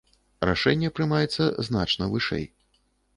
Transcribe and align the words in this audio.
Рашэнне 0.49 0.89
прымаецца 0.99 1.49
значна 1.67 2.09
вышэй. 2.15 2.45